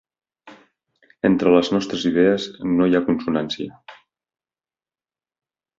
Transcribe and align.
Entre 1.29 1.51
les 1.57 1.69
nostres 1.75 2.07
idees 2.11 2.49
no 2.79 2.89
hi 2.89 2.97
ha 3.01 3.05
consonància. 3.11 3.81